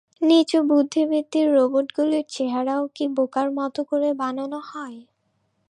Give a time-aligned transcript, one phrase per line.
[0.21, 4.99] নিচু বুদ্ধিবৃত্তির রোবটগুলির চেহারাও কি বোকার মতো করে বানানো হয়?